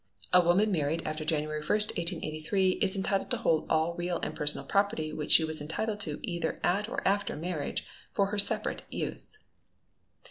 [0.33, 4.65] A woman married after January 1, 1883, is entitled to hold all real and personal
[4.65, 9.37] property which she was entitled to either at or after marriage, for her separate use.